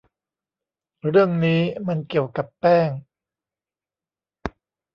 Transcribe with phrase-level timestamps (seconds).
[1.09, 2.89] เรื่องนี้มันเกี่ยวกับแป้ง